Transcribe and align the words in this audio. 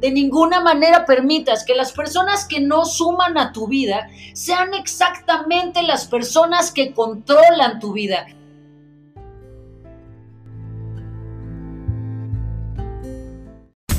De 0.00 0.12
ninguna 0.12 0.60
manera 0.60 1.04
permitas 1.04 1.64
que 1.64 1.74
las 1.74 1.92
personas 1.92 2.44
que 2.44 2.60
no 2.60 2.84
suman 2.84 3.36
a 3.36 3.52
tu 3.52 3.66
vida 3.66 4.08
sean 4.32 4.74
exactamente 4.74 5.82
las 5.82 6.06
personas 6.06 6.70
que 6.70 6.92
controlan 6.92 7.80
tu 7.80 7.92
vida. 7.92 8.26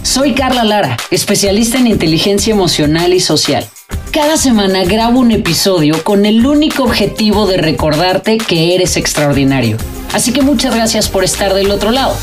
Soy 0.02 0.34
Carla 0.34 0.64
Lara, 0.64 0.98
especialista 1.12 1.78
en 1.78 1.88
inteligencia 1.88 2.54
emocional 2.54 3.14
y 3.14 3.20
social. 3.20 3.66
Cada 4.12 4.38
semana 4.38 4.84
grabo 4.84 5.20
un 5.20 5.32
episodio 5.32 6.04
con 6.04 6.26
el 6.26 6.46
único 6.46 6.84
objetivo 6.84 7.46
de 7.46 7.58
recordarte 7.58 8.38
que 8.38 8.74
eres 8.74 8.98
extraordinario. 8.98 9.78
Así 10.12 10.34
que 10.34 10.42
muchas 10.42 10.74
gracias 10.74 11.10
por 11.10 11.24
estar 11.24 11.54
del 11.54 11.70
otro 11.70 11.92
lado. 11.92 12.16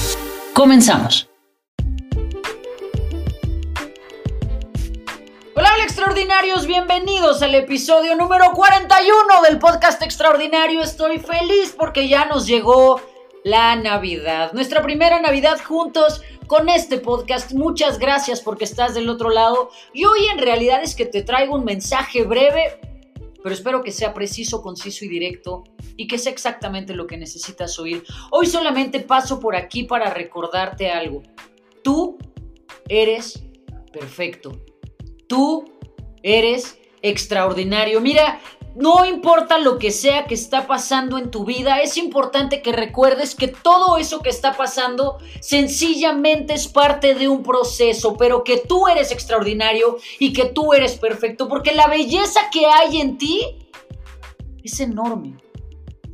Comenzamos. 0.52 1.28
Extraordinarios, 6.06 6.68
bienvenidos 6.68 7.42
al 7.42 7.56
episodio 7.56 8.14
número 8.14 8.52
41 8.54 9.42
del 9.42 9.58
podcast 9.58 10.00
extraordinario. 10.02 10.80
Estoy 10.80 11.18
feliz 11.18 11.74
porque 11.76 12.06
ya 12.06 12.26
nos 12.26 12.46
llegó 12.46 13.00
la 13.42 13.74
Navidad, 13.74 14.52
nuestra 14.52 14.82
primera 14.82 15.20
Navidad 15.20 15.58
juntos 15.60 16.22
con 16.46 16.68
este 16.68 16.98
podcast. 16.98 17.54
Muchas 17.54 17.98
gracias 17.98 18.40
porque 18.40 18.62
estás 18.62 18.94
del 18.94 19.08
otro 19.08 19.30
lado. 19.30 19.70
Y 19.92 20.04
hoy 20.04 20.26
en 20.30 20.38
realidad 20.38 20.80
es 20.80 20.94
que 20.94 21.06
te 21.06 21.22
traigo 21.22 21.56
un 21.56 21.64
mensaje 21.64 22.22
breve, 22.22 22.78
pero 23.42 23.52
espero 23.52 23.82
que 23.82 23.90
sea 23.90 24.14
preciso, 24.14 24.62
conciso 24.62 25.04
y 25.04 25.08
directo 25.08 25.64
y 25.96 26.06
que 26.06 26.18
sea 26.18 26.30
exactamente 26.30 26.94
lo 26.94 27.08
que 27.08 27.16
necesitas 27.16 27.80
oír. 27.80 28.04
Hoy 28.30 28.46
solamente 28.46 29.00
paso 29.00 29.40
por 29.40 29.56
aquí 29.56 29.82
para 29.82 30.14
recordarte 30.14 30.88
algo. 30.88 31.24
Tú 31.82 32.16
eres 32.88 33.42
perfecto. 33.92 34.52
Tú 35.26 35.75
eres 36.22 36.78
extraordinario. 37.02 38.00
Mira, 38.00 38.40
no 38.76 39.06
importa 39.06 39.58
lo 39.58 39.78
que 39.78 39.90
sea 39.90 40.26
que 40.26 40.34
está 40.34 40.66
pasando 40.66 41.16
en 41.16 41.30
tu 41.30 41.46
vida, 41.46 41.80
es 41.80 41.96
importante 41.96 42.60
que 42.60 42.72
recuerdes 42.72 43.34
que 43.34 43.48
todo 43.48 43.96
eso 43.96 44.20
que 44.20 44.28
está 44.28 44.54
pasando 44.54 45.16
sencillamente 45.40 46.52
es 46.52 46.68
parte 46.68 47.14
de 47.14 47.26
un 47.26 47.42
proceso, 47.42 48.18
pero 48.18 48.44
que 48.44 48.58
tú 48.58 48.86
eres 48.86 49.12
extraordinario 49.12 49.96
y 50.18 50.34
que 50.34 50.44
tú 50.44 50.74
eres 50.74 50.96
perfecto, 50.96 51.48
porque 51.48 51.72
la 51.72 51.86
belleza 51.86 52.50
que 52.52 52.66
hay 52.66 53.00
en 53.00 53.16
ti 53.16 53.40
es 54.62 54.78
enorme. 54.80 55.38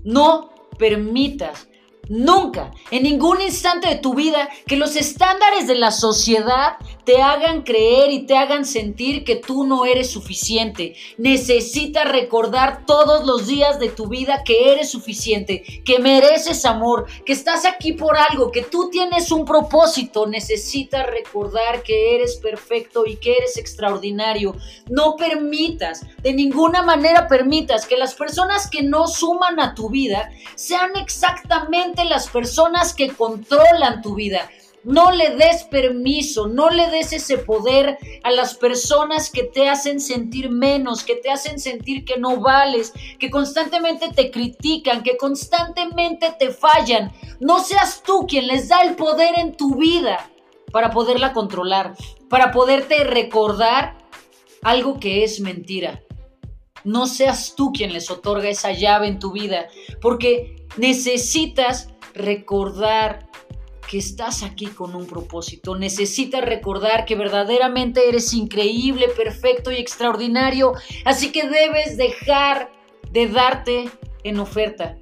No 0.04 0.52
permitas 0.78 1.68
Nunca, 2.12 2.72
en 2.90 3.04
ningún 3.04 3.40
instante 3.40 3.88
de 3.88 3.96
tu 3.96 4.12
vida, 4.12 4.50
que 4.66 4.76
los 4.76 4.96
estándares 4.96 5.66
de 5.66 5.76
la 5.76 5.90
sociedad 5.90 6.76
te 7.04 7.22
hagan 7.22 7.62
creer 7.62 8.10
y 8.12 8.26
te 8.26 8.36
hagan 8.36 8.66
sentir 8.66 9.24
que 9.24 9.36
tú 9.36 9.64
no 9.64 9.86
eres 9.86 10.10
suficiente. 10.10 10.94
Necesitas 11.16 12.06
recordar 12.06 12.84
todos 12.84 13.24
los 13.24 13.46
días 13.46 13.80
de 13.80 13.88
tu 13.88 14.08
vida 14.08 14.44
que 14.44 14.72
eres 14.72 14.90
suficiente, 14.90 15.64
que 15.86 16.00
mereces 16.00 16.66
amor, 16.66 17.06
que 17.24 17.32
estás 17.32 17.64
aquí 17.64 17.94
por 17.94 18.18
algo, 18.18 18.52
que 18.52 18.62
tú 18.62 18.90
tienes 18.90 19.32
un 19.32 19.46
propósito. 19.46 20.26
Necesitas 20.26 21.06
recordar 21.06 21.82
que 21.82 22.16
eres 22.16 22.36
perfecto 22.36 23.06
y 23.06 23.16
que 23.16 23.38
eres 23.38 23.56
extraordinario. 23.56 24.54
No 24.90 25.16
permitas, 25.16 26.02
de 26.22 26.34
ninguna 26.34 26.82
manera 26.82 27.26
permitas 27.26 27.86
que 27.86 27.96
las 27.96 28.14
personas 28.14 28.68
que 28.68 28.82
no 28.82 29.06
suman 29.06 29.58
a 29.60 29.74
tu 29.74 29.88
vida 29.88 30.30
sean 30.56 30.90
exactamente 30.96 32.01
las 32.04 32.28
personas 32.28 32.94
que 32.94 33.10
controlan 33.10 34.02
tu 34.02 34.14
vida. 34.14 34.50
No 34.84 35.12
le 35.12 35.36
des 35.36 35.62
permiso, 35.64 36.48
no 36.48 36.68
le 36.68 36.90
des 36.90 37.12
ese 37.12 37.38
poder 37.38 37.98
a 38.24 38.30
las 38.32 38.54
personas 38.54 39.30
que 39.30 39.44
te 39.44 39.68
hacen 39.68 40.00
sentir 40.00 40.50
menos, 40.50 41.04
que 41.04 41.14
te 41.14 41.30
hacen 41.30 41.60
sentir 41.60 42.04
que 42.04 42.18
no 42.18 42.40
vales, 42.40 42.92
que 43.20 43.30
constantemente 43.30 44.08
te 44.12 44.32
critican, 44.32 45.04
que 45.04 45.16
constantemente 45.16 46.34
te 46.36 46.50
fallan. 46.50 47.12
No 47.38 47.60
seas 47.60 48.02
tú 48.02 48.26
quien 48.26 48.48
les 48.48 48.68
da 48.68 48.82
el 48.82 48.96
poder 48.96 49.38
en 49.38 49.56
tu 49.56 49.76
vida 49.76 50.28
para 50.72 50.90
poderla 50.90 51.32
controlar, 51.32 51.94
para 52.28 52.50
poderte 52.50 53.04
recordar 53.04 53.98
algo 54.62 54.98
que 54.98 55.22
es 55.22 55.38
mentira. 55.38 56.02
No 56.82 57.06
seas 57.06 57.54
tú 57.54 57.72
quien 57.72 57.92
les 57.92 58.10
otorga 58.10 58.48
esa 58.48 58.72
llave 58.72 59.06
en 59.06 59.20
tu 59.20 59.30
vida, 59.30 59.68
porque 60.00 60.66
necesitas 60.76 61.88
recordar 62.14 63.28
que 63.88 63.98
estás 63.98 64.42
aquí 64.42 64.66
con 64.66 64.94
un 64.94 65.06
propósito. 65.06 65.76
Necesitas 65.76 66.42
recordar 66.42 67.04
que 67.04 67.14
verdaderamente 67.14 68.08
eres 68.08 68.32
increíble, 68.32 69.08
perfecto 69.08 69.70
y 69.70 69.76
extraordinario. 69.76 70.72
Así 71.04 71.30
que 71.30 71.48
debes 71.48 71.96
dejar 71.96 72.72
de 73.10 73.28
darte 73.28 73.90
en 74.24 74.38
oferta. 74.38 74.96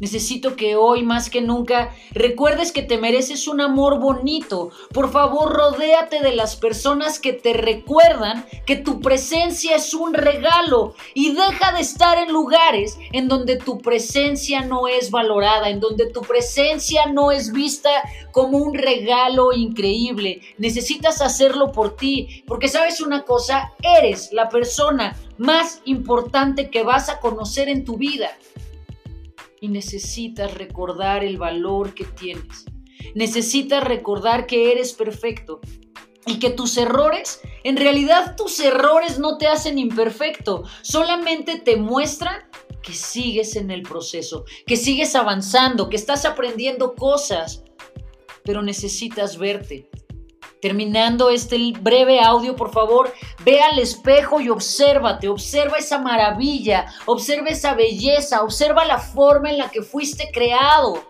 Necesito 0.00 0.56
que 0.56 0.76
hoy 0.76 1.02
más 1.02 1.28
que 1.28 1.42
nunca 1.42 1.94
recuerdes 2.12 2.72
que 2.72 2.82
te 2.82 2.96
mereces 2.96 3.46
un 3.46 3.60
amor 3.60 4.00
bonito. 4.00 4.70
Por 4.94 5.12
favor, 5.12 5.52
rodéate 5.52 6.20
de 6.20 6.34
las 6.34 6.56
personas 6.56 7.18
que 7.18 7.34
te 7.34 7.52
recuerdan 7.52 8.46
que 8.64 8.76
tu 8.76 9.00
presencia 9.00 9.76
es 9.76 9.92
un 9.92 10.14
regalo 10.14 10.94
y 11.14 11.32
deja 11.32 11.72
de 11.72 11.82
estar 11.82 12.16
en 12.16 12.32
lugares 12.32 12.98
en 13.12 13.28
donde 13.28 13.56
tu 13.56 13.78
presencia 13.78 14.62
no 14.62 14.88
es 14.88 15.10
valorada, 15.10 15.68
en 15.68 15.80
donde 15.80 16.06
tu 16.06 16.22
presencia 16.22 17.06
no 17.06 17.30
es 17.30 17.52
vista 17.52 17.90
como 18.32 18.56
un 18.56 18.74
regalo 18.74 19.52
increíble. 19.52 20.40
Necesitas 20.56 21.20
hacerlo 21.20 21.72
por 21.72 21.96
ti, 21.96 22.42
porque 22.46 22.68
sabes 22.68 23.02
una 23.02 23.24
cosa, 23.24 23.72
eres 23.82 24.32
la 24.32 24.48
persona 24.48 25.14
más 25.36 25.82
importante 25.84 26.70
que 26.70 26.82
vas 26.82 27.10
a 27.10 27.20
conocer 27.20 27.68
en 27.68 27.84
tu 27.84 27.96
vida 27.96 28.30
y 29.60 29.68
necesitas 29.68 30.54
recordar 30.54 31.24
el 31.24 31.36
valor 31.36 31.94
que 31.94 32.04
tienes. 32.04 32.64
Necesitas 33.14 33.84
recordar 33.84 34.46
que 34.46 34.72
eres 34.72 34.92
perfecto 34.92 35.60
y 36.26 36.38
que 36.38 36.50
tus 36.50 36.76
errores, 36.76 37.40
en 37.64 37.76
realidad 37.76 38.36
tus 38.36 38.60
errores 38.60 39.18
no 39.18 39.38
te 39.38 39.46
hacen 39.46 39.78
imperfecto, 39.78 40.64
solamente 40.82 41.58
te 41.58 41.76
muestran 41.76 42.48
que 42.82 42.92
sigues 42.92 43.56
en 43.56 43.70
el 43.70 43.82
proceso, 43.82 44.44
que 44.66 44.76
sigues 44.76 45.14
avanzando, 45.14 45.88
que 45.88 45.96
estás 45.96 46.24
aprendiendo 46.24 46.94
cosas, 46.94 47.64
pero 48.44 48.62
necesitas 48.62 49.38
verte, 49.38 49.89
Terminando 50.60 51.30
este 51.30 51.72
breve 51.80 52.20
audio, 52.20 52.54
por 52.54 52.70
favor, 52.70 53.12
ve 53.44 53.60
al 53.60 53.78
espejo 53.78 54.40
y 54.40 54.50
obsérvate, 54.50 55.28
observa 55.28 55.78
esa 55.78 55.98
maravilla, 55.98 56.86
observa 57.06 57.48
esa 57.48 57.74
belleza, 57.74 58.42
observa 58.42 58.84
la 58.84 58.98
forma 58.98 59.50
en 59.50 59.58
la 59.58 59.70
que 59.70 59.82
fuiste 59.82 60.30
creado. 60.32 61.02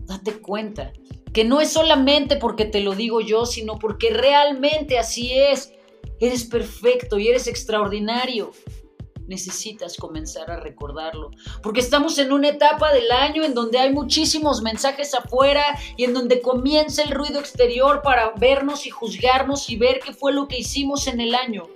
Date 0.00 0.40
cuenta 0.40 0.92
que 1.32 1.44
no 1.44 1.60
es 1.60 1.72
solamente 1.72 2.36
porque 2.36 2.64
te 2.64 2.80
lo 2.80 2.94
digo 2.94 3.20
yo, 3.20 3.46
sino 3.46 3.78
porque 3.78 4.10
realmente 4.10 4.98
así 4.98 5.32
es. 5.32 5.72
Eres 6.20 6.44
perfecto 6.44 7.18
y 7.18 7.28
eres 7.28 7.48
extraordinario 7.48 8.52
necesitas 9.26 9.96
comenzar 9.96 10.50
a 10.50 10.60
recordarlo. 10.60 11.30
Porque 11.62 11.80
estamos 11.80 12.18
en 12.18 12.32
una 12.32 12.48
etapa 12.48 12.92
del 12.92 13.10
año 13.10 13.44
en 13.44 13.54
donde 13.54 13.78
hay 13.78 13.92
muchísimos 13.92 14.62
mensajes 14.62 15.14
afuera 15.14 15.64
y 15.96 16.04
en 16.04 16.14
donde 16.14 16.40
comienza 16.40 17.02
el 17.02 17.10
ruido 17.10 17.40
exterior 17.40 18.02
para 18.02 18.32
vernos 18.32 18.86
y 18.86 18.90
juzgarnos 18.90 19.70
y 19.70 19.76
ver 19.76 20.00
qué 20.04 20.12
fue 20.12 20.32
lo 20.32 20.48
que 20.48 20.58
hicimos 20.58 21.06
en 21.06 21.20
el 21.20 21.34
año. 21.34 21.68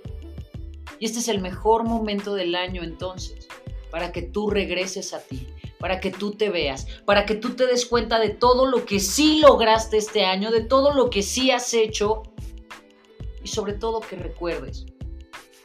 Y 0.99 1.05
este 1.05 1.19
es 1.19 1.27
el 1.27 1.41
mejor 1.41 1.83
momento 1.83 2.33
del 2.33 2.55
año 2.55 2.83
entonces, 2.83 3.47
para 3.91 4.11
que 4.11 4.23
tú 4.23 4.49
regreses 4.49 5.13
a 5.13 5.19
ti, 5.19 5.47
para 5.79 5.99
que 5.99 6.11
tú 6.11 6.31
te 6.31 6.49
veas, 6.49 6.87
para 7.05 7.25
que 7.25 7.35
tú 7.35 7.55
te 7.55 7.67
des 7.67 7.85
cuenta 7.85 8.19
de 8.19 8.29
todo 8.29 8.65
lo 8.65 8.85
que 8.85 8.99
sí 8.99 9.39
lograste 9.39 9.97
este 9.97 10.25
año, 10.25 10.49
de 10.49 10.61
todo 10.61 10.93
lo 10.93 11.09
que 11.09 11.21
sí 11.21 11.51
has 11.51 11.73
hecho 11.73 12.23
y 13.43 13.47
sobre 13.47 13.73
todo 13.73 13.99
que 14.01 14.15
recuerdes 14.15 14.85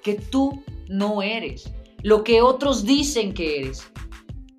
que 0.02 0.14
tú 0.14 0.62
no 0.88 1.22
eres 1.22 1.72
lo 2.02 2.24
que 2.24 2.42
otros 2.42 2.84
dicen 2.84 3.32
que 3.32 3.60
eres. 3.60 3.90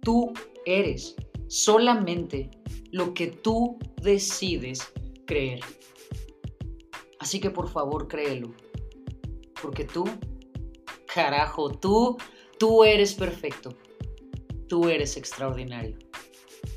Tú 0.02 0.34
eres 0.66 1.16
solamente 1.48 2.50
lo 2.92 3.14
que 3.14 3.28
tú 3.28 3.78
decides 4.02 4.80
creer. 5.26 5.62
Así 7.20 7.40
que 7.40 7.50
por 7.50 7.70
favor 7.70 8.08
créelo. 8.08 8.54
Porque 9.62 9.86
tú, 9.86 10.06
carajo, 11.14 11.72
tú, 11.72 12.18
tú 12.60 12.84
eres 12.84 13.14
perfecto. 13.14 13.78
Tú 14.68 14.90
eres 14.90 15.16
extraordinario. 15.18 15.98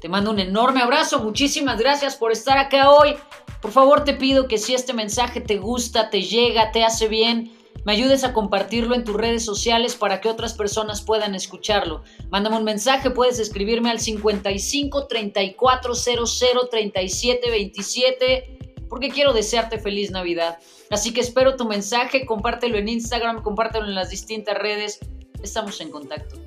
Te 0.01 0.09
mando 0.09 0.31
un 0.31 0.39
enorme 0.39 0.83
abrazo. 0.83 1.21
Muchísimas 1.21 1.79
gracias 1.79 2.17
por 2.17 2.33
estar 2.33 2.59
acá 2.59 2.91
hoy. 2.91 3.17
Por 3.61 3.71
favor 3.73 4.05
te 4.05 4.15
pido 4.15 4.47
que 4.47 4.59
si 4.59 4.75
este 4.75 4.93
mensaje 4.93 5.41
te 5.41 5.57
gusta, 5.57 6.11
te 6.11 6.23
llega, 6.23 6.71
te 6.71 6.85
hace 6.85 7.09
bien, 7.09 7.56
me 7.87 7.93
ayudes 7.93 8.25
a 8.25 8.33
compartirlo 8.33 8.97
en 8.97 9.05
tus 9.05 9.15
redes 9.15 9.45
sociales 9.45 9.95
para 9.95 10.21
que 10.21 10.29
otras 10.29 10.55
personas 10.55 11.03
puedan 11.03 11.37
escucharlo. 11.37 12.03
Mándame 12.31 12.57
un 12.57 12.65
mensaje, 12.65 13.11
puedes 13.11 13.39
escribirme 13.39 13.91
al 13.91 14.01
55 14.01 15.07
34 15.07 15.95
00 15.95 16.69
37 16.69 17.49
27 17.49 18.59
porque 18.89 19.11
quiero 19.11 19.33
desearte 19.33 19.79
feliz 19.79 20.11
Navidad. 20.11 20.59
Así 20.91 21.15
que 21.15 21.21
espero 21.21 21.55
tu 21.55 21.65
mensaje, 21.65 22.27
compártelo 22.27 22.77
en 22.77 22.89
Instagram, 22.89 23.43
compártelo 23.43 23.87
en 23.87 23.95
las 23.95 24.11
distintas 24.11 24.59
redes. 24.59 24.99
Estamos 25.41 25.81
en 25.81 25.93
contacto. 25.93 26.41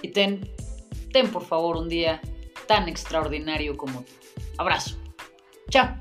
Y 0.00 0.08
ten, 0.08 0.50
ten 1.12 1.30
por 1.30 1.44
favor 1.44 1.76
un 1.76 1.90
día 1.90 2.22
tan 2.66 2.88
extraordinario 2.88 3.76
como 3.76 4.00
tú. 4.00 4.12
Abrazo. 4.56 4.96
Chao. 5.68 5.99